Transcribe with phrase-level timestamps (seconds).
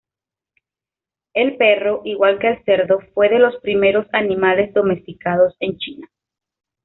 [1.35, 6.07] El perro, igual que el cerdo fue de los primeros animales domesticados en China.